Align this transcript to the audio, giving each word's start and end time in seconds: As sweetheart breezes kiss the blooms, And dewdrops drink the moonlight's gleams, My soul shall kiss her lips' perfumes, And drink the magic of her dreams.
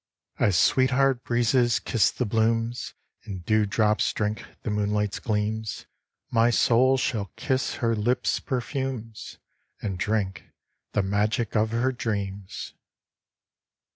As 0.39 0.57
sweetheart 0.57 1.23
breezes 1.23 1.77
kiss 1.77 2.09
the 2.09 2.25
blooms, 2.25 2.95
And 3.23 3.45
dewdrops 3.45 4.11
drink 4.13 4.43
the 4.63 4.71
moonlight's 4.71 5.19
gleams, 5.19 5.85
My 6.31 6.49
soul 6.49 6.97
shall 6.97 7.31
kiss 7.35 7.75
her 7.75 7.95
lips' 7.95 8.39
perfumes, 8.39 9.37
And 9.79 9.99
drink 9.99 10.45
the 10.93 11.03
magic 11.03 11.55
of 11.55 11.69
her 11.69 11.91
dreams. 11.91 12.73